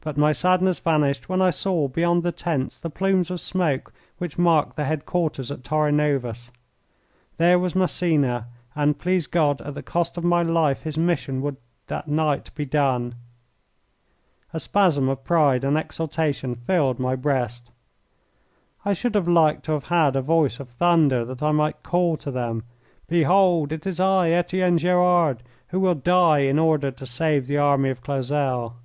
But 0.00 0.18
my 0.18 0.34
sadness 0.34 0.80
vanished 0.80 1.30
when 1.30 1.40
I 1.40 1.48
saw 1.48 1.88
beyond 1.88 2.24
the 2.24 2.30
tents 2.30 2.78
the 2.78 2.90
plumes 2.90 3.30
of 3.30 3.40
smoke 3.40 3.90
which 4.18 4.36
marked 4.36 4.76
the 4.76 4.84
headquarters 4.84 5.50
at 5.50 5.64
Torres 5.64 5.94
Novas. 5.94 6.50
There 7.38 7.58
was 7.58 7.74
Massena, 7.74 8.48
and, 8.76 8.98
please 8.98 9.26
God, 9.26 9.62
at 9.62 9.72
the 9.72 9.82
cost 9.82 10.18
of 10.18 10.22
my 10.24 10.42
life 10.42 10.82
his 10.82 10.98
mission 10.98 11.40
would 11.40 11.56
that 11.86 12.06
night 12.06 12.50
be 12.54 12.66
done. 12.66 13.14
A 14.52 14.60
spasm 14.60 15.08
of 15.08 15.24
pride 15.24 15.64
and 15.64 15.78
exultation 15.78 16.54
filled 16.54 16.98
my 16.98 17.16
breast. 17.16 17.70
I 18.84 18.92
should 18.92 19.14
have 19.14 19.26
liked 19.26 19.64
to 19.64 19.72
have 19.72 19.84
had 19.84 20.16
a 20.16 20.20
voice 20.20 20.60
of 20.60 20.68
thunder 20.68 21.24
that 21.24 21.42
I 21.42 21.52
might 21.52 21.82
call 21.82 22.18
to 22.18 22.30
them, 22.30 22.64
"Behold 23.08 23.72
it 23.72 23.86
is 23.86 23.98
I, 23.98 24.32
Etienne 24.32 24.76
Gerard, 24.76 25.42
who 25.68 25.80
will 25.80 25.94
die 25.94 26.40
in 26.40 26.58
order 26.58 26.90
to 26.90 27.06
save 27.06 27.46
the 27.46 27.56
army 27.56 27.88
of 27.88 28.02
Clausel!" 28.02 28.76